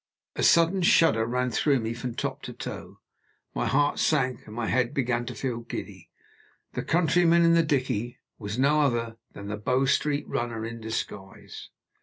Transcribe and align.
A 0.35 0.41
sudden 0.41 0.81
shudder 0.81 1.27
ran 1.27 1.51
through 1.51 1.79
me 1.79 1.93
from 1.93 2.15
top 2.15 2.41
to 2.45 2.53
toe; 2.53 2.97
my 3.53 3.67
heart 3.67 3.99
sank; 3.99 4.47
and 4.47 4.55
my 4.55 4.65
head 4.65 4.95
began 4.95 5.27
to 5.27 5.35
feel 5.35 5.59
giddy. 5.59 6.09
The 6.73 6.81
countryman 6.81 7.43
in 7.45 7.53
the 7.53 7.61
dickey 7.61 8.17
was 8.39 8.57
no 8.57 8.81
other 8.81 9.17
than 9.33 9.45
the 9.47 9.57
Bow 9.57 9.85
Street 9.85 10.27
runner 10.27 10.65
in 10.65 10.81
disguise. 10.81 11.69